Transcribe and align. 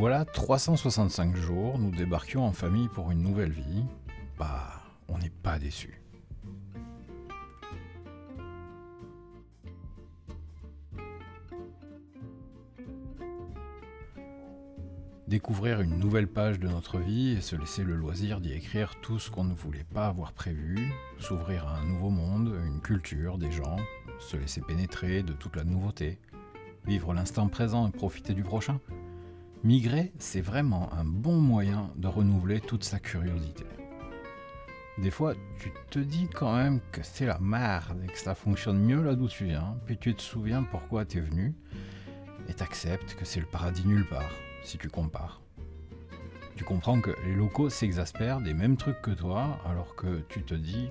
voilà 0.00 0.24
365 0.24 1.36
jours, 1.36 1.78
nous 1.78 1.90
débarquions 1.90 2.42
en 2.42 2.52
famille 2.52 2.88
pour 2.88 3.10
une 3.10 3.20
nouvelle 3.20 3.52
vie. 3.52 3.84
Bah, 4.38 4.80
on 5.08 5.18
n'est 5.18 5.28
pas 5.28 5.58
déçus. 5.58 6.00
Découvrir 15.28 15.82
une 15.82 15.98
nouvelle 15.98 16.28
page 16.28 16.58
de 16.58 16.68
notre 16.68 16.96
vie 16.96 17.32
et 17.32 17.42
se 17.42 17.54
laisser 17.54 17.84
le 17.84 17.94
loisir 17.94 18.40
d'y 18.40 18.54
écrire 18.54 18.94
tout 19.02 19.18
ce 19.18 19.30
qu'on 19.30 19.44
ne 19.44 19.52
voulait 19.52 19.84
pas 19.92 20.06
avoir 20.06 20.32
prévu, 20.32 20.94
s'ouvrir 21.18 21.68
à 21.68 21.76
un 21.76 21.84
nouveau 21.84 22.08
monde, 22.08 22.58
une 22.66 22.80
culture, 22.80 23.36
des 23.36 23.52
gens, 23.52 23.76
se 24.18 24.38
laisser 24.38 24.62
pénétrer 24.62 25.22
de 25.22 25.34
toute 25.34 25.56
la 25.56 25.64
nouveauté, 25.64 26.18
vivre 26.86 27.12
l'instant 27.12 27.48
présent 27.48 27.86
et 27.86 27.92
profiter 27.92 28.32
du 28.32 28.44
prochain. 28.44 28.80
Migrer, 29.62 30.10
c'est 30.18 30.40
vraiment 30.40 30.90
un 30.94 31.04
bon 31.04 31.38
moyen 31.38 31.90
de 31.96 32.08
renouveler 32.08 32.60
toute 32.60 32.82
sa 32.82 32.98
curiosité. 32.98 33.66
Des 34.96 35.10
fois, 35.10 35.34
tu 35.58 35.70
te 35.90 35.98
dis 35.98 36.28
quand 36.34 36.56
même 36.56 36.80
que 36.92 37.02
c'est 37.02 37.26
la 37.26 37.38
merde 37.38 38.02
et 38.02 38.06
que 38.06 38.18
ça 38.18 38.34
fonctionne 38.34 38.78
mieux 38.78 39.02
là 39.02 39.14
d'où 39.14 39.28
tu 39.28 39.44
viens, 39.44 39.76
puis 39.84 39.98
tu 39.98 40.14
te 40.14 40.22
souviens 40.22 40.62
pourquoi 40.62 41.04
tu 41.04 41.18
es 41.18 41.20
venu, 41.20 41.54
et 42.48 42.54
t'acceptes 42.54 43.14
que 43.16 43.26
c'est 43.26 43.40
le 43.40 43.44
paradis 43.44 43.86
nulle 43.86 44.08
part 44.08 44.32
si 44.62 44.78
tu 44.78 44.88
compares. 44.88 45.42
Tu 46.56 46.64
comprends 46.64 47.02
que 47.02 47.14
les 47.26 47.34
locaux 47.34 47.68
s'exaspèrent 47.68 48.40
des 48.40 48.54
mêmes 48.54 48.78
trucs 48.78 49.02
que 49.02 49.10
toi, 49.10 49.58
alors 49.66 49.94
que 49.94 50.20
tu 50.30 50.42
te 50.42 50.54
dis 50.54 50.88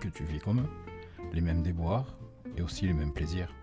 que 0.00 0.08
tu 0.08 0.24
vis 0.24 0.40
comme 0.40 0.60
eux, 0.60 1.24
les 1.32 1.40
mêmes 1.40 1.62
déboires 1.62 2.18
et 2.54 2.60
aussi 2.60 2.86
les 2.86 2.92
mêmes 2.92 3.14
plaisirs. 3.14 3.54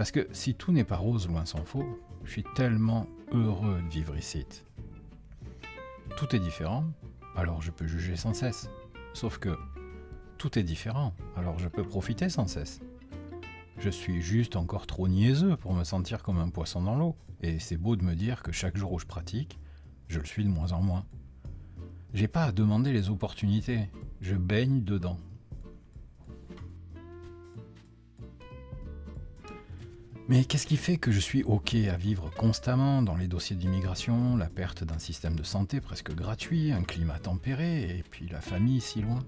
Parce 0.00 0.12
que 0.12 0.26
si 0.32 0.54
tout 0.54 0.72
n'est 0.72 0.82
pas 0.82 0.96
rose, 0.96 1.28
loin 1.28 1.44
s'en 1.44 1.62
faut, 1.62 1.84
je 2.24 2.30
suis 2.30 2.44
tellement 2.54 3.06
heureux 3.32 3.82
de 3.82 3.88
vivre 3.90 4.16
ici. 4.16 4.46
Tout 6.16 6.34
est 6.34 6.38
différent, 6.38 6.86
alors 7.36 7.60
je 7.60 7.70
peux 7.70 7.86
juger 7.86 8.16
sans 8.16 8.32
cesse. 8.32 8.70
Sauf 9.12 9.36
que 9.36 9.58
tout 10.38 10.58
est 10.58 10.62
différent, 10.62 11.12
alors 11.36 11.58
je 11.58 11.68
peux 11.68 11.82
profiter 11.82 12.30
sans 12.30 12.46
cesse. 12.46 12.80
Je 13.76 13.90
suis 13.90 14.22
juste 14.22 14.56
encore 14.56 14.86
trop 14.86 15.06
niaiseux 15.06 15.58
pour 15.58 15.74
me 15.74 15.84
sentir 15.84 16.22
comme 16.22 16.38
un 16.38 16.48
poisson 16.48 16.80
dans 16.80 16.96
l'eau. 16.96 17.14
Et 17.42 17.58
c'est 17.58 17.76
beau 17.76 17.94
de 17.94 18.02
me 18.02 18.14
dire 18.14 18.42
que 18.42 18.52
chaque 18.52 18.78
jour 18.78 18.92
où 18.92 18.98
je 18.98 19.04
pratique, 19.04 19.58
je 20.08 20.18
le 20.18 20.24
suis 20.24 20.44
de 20.44 20.48
moins 20.48 20.72
en 20.72 20.80
moins. 20.80 21.04
J'ai 22.14 22.26
pas 22.26 22.44
à 22.44 22.52
demander 22.52 22.94
les 22.94 23.10
opportunités, 23.10 23.90
je 24.22 24.34
baigne 24.34 24.82
dedans. 24.82 25.18
Mais 30.30 30.44
qu'est-ce 30.44 30.68
qui 30.68 30.76
fait 30.76 30.96
que 30.96 31.10
je 31.10 31.18
suis 31.18 31.42
OK 31.42 31.74
à 31.74 31.96
vivre 31.96 32.30
constamment 32.30 33.02
dans 33.02 33.16
les 33.16 33.26
dossiers 33.26 33.56
d'immigration, 33.56 34.36
la 34.36 34.46
perte 34.46 34.84
d'un 34.84 35.00
système 35.00 35.34
de 35.34 35.42
santé 35.42 35.80
presque 35.80 36.14
gratuit, 36.14 36.70
un 36.70 36.84
climat 36.84 37.18
tempéré 37.18 37.98
et 37.98 38.04
puis 38.08 38.28
la 38.28 38.40
famille 38.40 38.80
si 38.80 39.02
loin? 39.02 39.18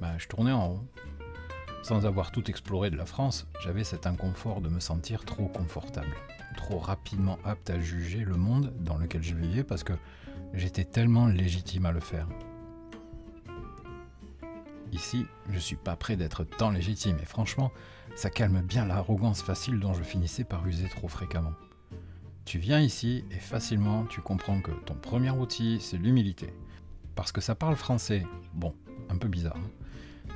Bah, 0.00 0.14
je 0.16 0.28
tournais 0.28 0.50
en 0.50 0.68
rond. 0.68 0.88
Sans 1.82 2.06
avoir 2.06 2.30
tout 2.30 2.48
exploré 2.48 2.88
de 2.88 2.96
la 2.96 3.04
France, 3.04 3.46
j'avais 3.62 3.84
cet 3.84 4.06
inconfort 4.06 4.62
de 4.62 4.70
me 4.70 4.80
sentir 4.80 5.26
trop 5.26 5.48
confortable, 5.48 6.16
trop 6.56 6.78
rapidement 6.78 7.38
apte 7.44 7.68
à 7.68 7.78
juger 7.78 8.24
le 8.24 8.36
monde 8.36 8.72
dans 8.80 8.96
lequel 8.96 9.22
je 9.22 9.34
vivais 9.34 9.64
parce 9.64 9.84
que 9.84 9.92
j'étais 10.54 10.84
tellement 10.84 11.26
légitime 11.26 11.84
à 11.84 11.92
le 11.92 12.00
faire. 12.00 12.26
Ici, 14.92 15.26
je 15.48 15.58
suis 15.58 15.76
pas 15.76 15.96
prêt 15.96 16.16
d'être 16.16 16.44
tant 16.44 16.70
légitime 16.70 17.16
et 17.22 17.24
franchement, 17.24 17.72
ça 18.14 18.28
calme 18.28 18.60
bien 18.60 18.84
l'arrogance 18.84 19.42
facile 19.42 19.80
dont 19.80 19.94
je 19.94 20.02
finissais 20.02 20.44
par 20.44 20.66
user 20.66 20.88
trop 20.88 21.08
fréquemment. 21.08 21.54
Tu 22.44 22.58
viens 22.58 22.78
ici 22.78 23.24
et 23.30 23.38
facilement 23.38 24.04
tu 24.04 24.20
comprends 24.20 24.60
que 24.60 24.70
ton 24.70 24.94
premier 24.94 25.30
outil 25.30 25.78
c'est 25.80 25.96
l'humilité. 25.96 26.52
Parce 27.14 27.32
que 27.32 27.40
ça 27.40 27.54
parle 27.54 27.76
français, 27.76 28.26
bon, 28.52 28.74
un 29.08 29.16
peu 29.16 29.28
bizarre. 29.28 29.56
Hein. 29.56 29.70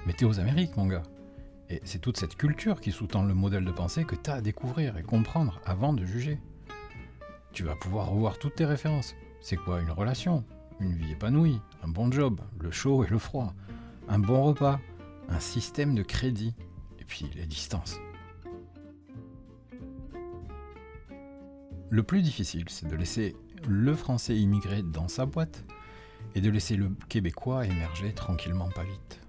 Mais 0.07 0.15
t'es 0.15 0.25
aux 0.25 0.41
Amériques 0.41 0.77
mon 0.77 0.87
gars. 0.87 1.03
Et 1.69 1.83
c'est 1.85 1.99
toute 1.99 2.17
cette 2.17 2.37
culture 2.37 2.81
qui 2.81 2.93
sous-tend 2.93 3.25
le 3.25 3.35
modèle 3.35 3.65
de 3.65 3.73
pensée 3.73 4.05
que 4.05 4.15
tu 4.15 4.31
as 4.31 4.35
à 4.35 4.41
découvrir 4.41 4.97
et 4.97 5.03
comprendre 5.03 5.61
avant 5.67 5.93
de 5.93 6.07
juger. 6.07 6.39
Tu 7.53 7.65
vas 7.65 7.77
pouvoir 7.77 8.09
revoir 8.09 8.39
toutes 8.39 8.55
tes 8.55 8.65
références. 8.65 9.17
C'est 9.43 9.57
quoi 9.57 9.83
une 9.83 9.91
relation? 9.91 10.45
Une 10.81 10.95
vie 10.95 11.13
épanouie 11.13 11.61
Un 11.83 11.89
bon 11.89 12.11
job 12.11 12.41
Le 12.61 12.71
chaud 12.71 13.05
et 13.05 13.09
le 13.09 13.19
froid 13.19 13.53
Un 14.09 14.19
bon 14.19 14.43
repas 14.45 14.81
Un 15.29 15.41
système 15.41 15.95
de 15.95 16.03
crédit 16.03 16.55
Et 17.01 17.05
puis 17.05 17.31
les 17.35 17.47
distances. 17.47 17.99
Le 21.89 22.03
plus 22.03 22.23
difficile, 22.23 22.65
c'est 22.69 22.89
de 22.89 22.97
laisser 22.97 23.37
le 23.67 23.95
français 23.95 24.37
immigrer 24.37 24.83
dans 24.83 25.09
sa 25.09 25.25
boîte 25.25 25.65
et 26.35 26.41
de 26.41 26.51
laisser 26.51 26.77
le 26.77 26.91
québécois 27.09 27.65
émerger 27.65 28.13
tranquillement 28.13 28.69
pas 28.71 28.83
vite. 28.83 29.21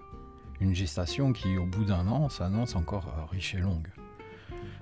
Une 0.59 0.73
gestation 0.73 1.33
qui, 1.33 1.57
au 1.57 1.65
bout 1.65 1.85
d'un 1.85 2.07
an, 2.07 2.29
s'annonce 2.29 2.75
encore 2.75 3.29
riche 3.31 3.53
et 3.53 3.59
longue. 3.59 3.87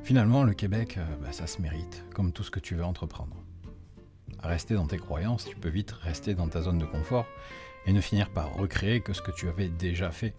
Finalement, 0.04 0.44
le 0.44 0.54
Québec, 0.54 0.98
euh, 0.98 1.06
bah, 1.22 1.32
ça 1.32 1.48
se 1.48 1.62
mérite, 1.62 2.06
comme 2.14 2.32
tout 2.32 2.44
ce 2.44 2.52
que 2.52 2.60
tu 2.60 2.76
veux 2.76 2.86
entreprendre. 2.86 3.36
Rester 4.40 4.76
dans 4.76 4.88
tes 4.88 4.98
croyances, 4.98 5.46
tu 5.46 5.56
peux 5.56 5.70
vite 5.70 5.92
rester 5.92 6.34
dans 6.34 6.48
ta 6.48 6.62
zone 6.62 6.78
de 6.78 6.86
confort 6.86 7.26
et 7.86 7.94
ne 7.94 8.02
finir 8.02 8.30
par 8.30 8.54
recréer 8.54 9.02
que 9.02 9.14
ce 9.14 9.22
que 9.22 9.32
tu 9.32 9.48
avais 9.48 9.70
déjà 9.70 10.12
fait. 10.12 10.36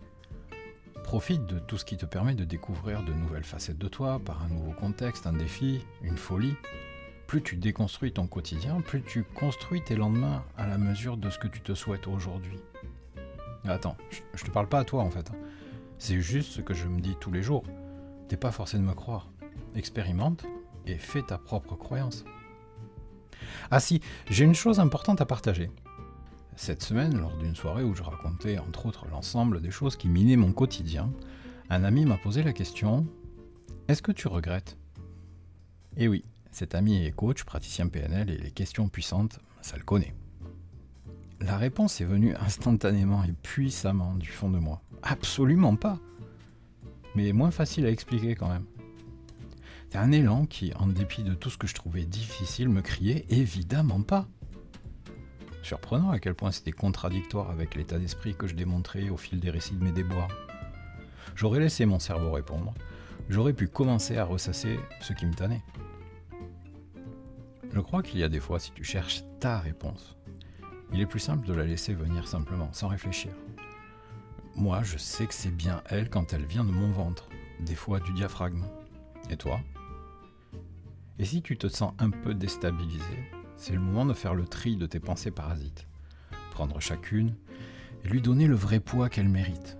Profite 1.04 1.46
de 1.46 1.58
tout 1.60 1.78
ce 1.78 1.84
qui 1.84 1.96
te 1.96 2.06
permet 2.06 2.34
de 2.34 2.44
découvrir 2.44 3.04
de 3.04 3.12
nouvelles 3.12 3.44
facettes 3.44 3.78
de 3.78 3.88
toi 3.88 4.20
par 4.24 4.42
un 4.42 4.48
nouveau 4.48 4.72
contexte, 4.72 5.26
un 5.26 5.32
défi, 5.32 5.86
une 6.02 6.16
folie. 6.16 6.56
Plus 7.28 7.42
tu 7.42 7.56
déconstruis 7.56 8.12
ton 8.12 8.26
quotidien, 8.26 8.80
plus 8.80 9.02
tu 9.02 9.22
construis 9.22 9.82
tes 9.82 9.96
lendemains 9.96 10.44
à 10.56 10.66
la 10.66 10.78
mesure 10.78 11.16
de 11.16 11.30
ce 11.30 11.38
que 11.38 11.48
tu 11.48 11.60
te 11.60 11.74
souhaites 11.74 12.08
aujourd'hui. 12.08 12.58
Attends, 13.68 13.96
je, 14.34 14.44
te 14.44 14.50
parle 14.50 14.68
pas 14.68 14.80
à 14.80 14.84
toi 14.84 15.02
en 15.02 15.10
fait. 15.10 15.30
C'est 15.98 16.20
juste 16.20 16.52
ce 16.52 16.60
que 16.60 16.74
je 16.74 16.86
me 16.86 17.00
dis 17.00 17.16
tous 17.20 17.32
les 17.32 17.42
jours. 17.42 17.64
T'es 18.28 18.36
pas 18.36 18.52
forcé 18.52 18.76
de 18.76 18.82
me 18.82 18.94
croire. 18.94 19.28
Expérimente 19.74 20.44
et 20.86 20.98
fais 20.98 21.22
ta 21.22 21.38
propre 21.38 21.74
croyance. 21.74 22.24
Ah 23.70 23.80
si, 23.80 24.00
j'ai 24.28 24.44
une 24.44 24.54
chose 24.54 24.80
importante 24.80 25.20
à 25.20 25.26
partager. 25.26 25.70
Cette 26.56 26.82
semaine, 26.82 27.18
lors 27.18 27.36
d'une 27.36 27.54
soirée 27.54 27.84
où 27.84 27.94
je 27.94 28.02
racontais 28.02 28.58
entre 28.58 28.86
autres 28.86 29.06
l'ensemble 29.10 29.60
des 29.60 29.70
choses 29.70 29.94
qui 29.94 30.08
minaient 30.08 30.36
mon 30.36 30.52
quotidien, 30.52 31.12
un 31.68 31.84
ami 31.84 32.06
m'a 32.06 32.16
posé 32.16 32.42
la 32.42 32.54
question 32.54 33.06
Est-ce 33.88 34.00
que 34.00 34.10
tu 34.10 34.26
regrettes? 34.26 34.78
Eh 35.98 36.08
oui, 36.08 36.24
cet 36.50 36.74
ami 36.74 37.04
est 37.04 37.12
coach, 37.12 37.44
praticien 37.44 37.88
PNL 37.88 38.30
et 38.30 38.38
les 38.38 38.50
questions 38.50 38.88
puissantes, 38.88 39.38
ça 39.60 39.76
le 39.76 39.82
connaît. 39.82 40.14
La 41.40 41.58
réponse 41.58 42.00
est 42.00 42.06
venue 42.06 42.34
instantanément 42.36 43.22
et 43.22 43.32
puissamment 43.32 44.14
du 44.14 44.28
fond 44.28 44.48
de 44.48 44.58
moi. 44.58 44.82
Absolument 45.02 45.76
pas. 45.76 45.98
Mais 47.14 47.32
moins 47.32 47.50
facile 47.50 47.84
à 47.84 47.90
expliquer 47.90 48.34
quand 48.34 48.48
même. 48.48 48.64
C'est 49.90 49.98
un 49.98 50.10
élan 50.10 50.46
qui, 50.46 50.72
en 50.74 50.86
dépit 50.86 51.22
de 51.22 51.34
tout 51.34 51.50
ce 51.50 51.58
que 51.58 51.66
je 51.66 51.74
trouvais 51.74 52.06
difficile, 52.06 52.70
me 52.70 52.80
criait 52.80 53.26
évidemment 53.28 54.00
pas. 54.00 54.26
Surprenant 55.66 56.12
à 56.12 56.21
quel 56.21 56.37
point 56.37 56.53
c'était 56.53 56.71
contradictoire 56.71 57.50
avec 57.50 57.75
l'état 57.75 57.99
d'esprit 57.99 58.37
que 58.37 58.47
je 58.47 58.54
démontrais 58.54 59.09
au 59.09 59.16
fil 59.16 59.41
des 59.41 59.50
récits 59.50 59.75
de 59.75 59.82
mes 59.82 59.91
déboires. 59.91 60.31
J'aurais 61.34 61.59
laissé 61.59 61.87
mon 61.87 61.99
cerveau 61.99 62.31
répondre, 62.31 62.72
j'aurais 63.28 63.53
pu 63.53 63.66
commencer 63.66 64.16
à 64.16 64.25
ressasser 64.25 64.78
ce 65.00 65.12
qui 65.12 65.27
me 65.27 65.34
tannait. 65.34 65.65
Je 67.72 67.81
crois 67.81 68.04
qu'il 68.04 68.21
y 68.21 68.22
a 68.22 68.28
des 68.28 68.38
fois, 68.38 68.60
si 68.60 68.71
tu 68.71 68.84
cherches 68.84 69.25
ta 69.41 69.59
réponse, 69.59 70.16
il 70.93 71.00
est 71.00 71.06
plus 71.06 71.19
simple 71.19 71.44
de 71.44 71.53
la 71.53 71.65
laisser 71.65 71.94
venir 71.94 72.28
simplement, 72.28 72.72
sans 72.72 72.87
réfléchir. 72.87 73.33
Moi, 74.54 74.84
je 74.84 74.98
sais 74.98 75.27
que 75.27 75.34
c'est 75.34 75.51
bien 75.51 75.83
elle 75.86 76.10
quand 76.10 76.33
elle 76.33 76.47
vient 76.47 76.62
de 76.62 76.71
mon 76.71 76.92
ventre, 76.92 77.28
des 77.59 77.74
fois 77.74 77.98
du 77.98 78.12
diaphragme. 78.12 78.66
Et 79.30 79.36
toi? 79.36 79.59
Et 81.19 81.24
si 81.24 81.42
tu 81.42 81.59
te 81.59 81.66
sens 81.66 81.92
un 81.98 82.10
peu 82.10 82.34
déstabilisé, 82.34 83.33
c'est 83.56 83.72
le 83.72 83.80
moment 83.80 84.04
de 84.04 84.14
faire 84.14 84.34
le 84.34 84.47
tri 84.47 84.76
de 84.76 84.86
tes 84.86 85.00
pensées 85.00 85.30
parasites. 85.30 85.86
Prendre 86.53 86.80
chacune 86.80 87.34
et 88.04 88.08
lui 88.08 88.20
donner 88.20 88.47
le 88.47 88.54
vrai 88.54 88.80
poids 88.80 89.08
qu'elle 89.08 89.28
mérite. 89.28 89.76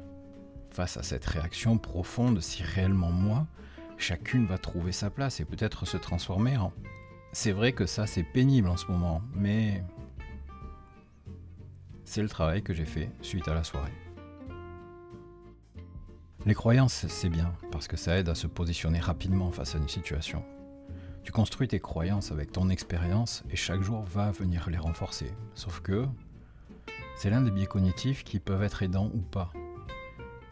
Face 0.70 0.96
à 0.96 1.02
cette 1.02 1.25
réaction 1.25 1.78
profonde, 1.78 2.40
si 2.40 2.62
réellement 2.62 3.11
moi, 3.11 3.46
chacune 3.99 4.46
va 4.46 4.58
trouver 4.58 4.93
sa 4.93 5.11
place 5.11 5.40
et 5.40 5.44
peut-être 5.44 5.87
se 5.87 5.96
transformer 5.96 6.56
en... 6.56 6.73
C'est 7.32 7.52
vrai 7.52 7.73
que 7.73 7.87
ça 7.87 8.06
c'est 8.06 8.23
pénible 8.23 8.69
en 8.69 8.76
ce 8.76 8.87
moment, 8.87 9.23
mais 9.34 9.82
c'est 12.05 12.22
le 12.22 12.29
travail 12.29 12.62
que 12.62 12.72
j'ai 12.72 12.87
fait 12.87 13.11
suite 13.20 13.49
à 13.49 13.55
la 13.55 13.64
soirée. 13.64 13.93
Les 16.46 16.55
croyances, 16.55 17.06
c'est 17.08 17.29
bien, 17.29 17.52
parce 17.72 17.88
que 17.88 17.96
ça 17.96 18.17
aide 18.17 18.29
à 18.29 18.37
se 18.37 18.46
positionner 18.46 19.00
rapidement 19.00 19.50
face 19.50 19.75
à 19.75 19.79
une 19.79 19.88
situation. 19.88 20.44
Tu 21.26 21.32
construis 21.32 21.67
tes 21.67 21.81
croyances 21.81 22.31
avec 22.31 22.52
ton 22.52 22.70
expérience 22.70 23.43
et 23.50 23.56
chaque 23.56 23.82
jour 23.82 24.05
va 24.05 24.31
venir 24.31 24.70
les 24.70 24.78
renforcer. 24.78 25.34
Sauf 25.56 25.81
que 25.81 26.06
c'est 27.17 27.31
l'un 27.31 27.40
des 27.40 27.50
biais 27.50 27.67
cognitifs 27.67 28.23
qui 28.23 28.38
peuvent 28.38 28.62
être 28.62 28.84
aidants 28.84 29.11
ou 29.12 29.19
pas. 29.19 29.50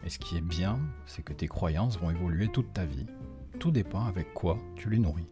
Et 0.03 0.09
ce 0.09 0.19
qui 0.19 0.35
est 0.35 0.41
bien, 0.41 0.77
c'est 1.05 1.23
que 1.23 1.31
tes 1.31 1.47
croyances 1.47 1.97
vont 1.97 2.11
évoluer 2.11 2.49
toute 2.49 2.73
ta 2.73 2.83
vie. 2.83 3.05
Tout 3.57 3.71
dépend 3.71 4.03
avec 4.03 4.33
quoi 4.33 4.57
tu 4.75 4.89
les 4.89 4.99
nourris. 4.99 5.29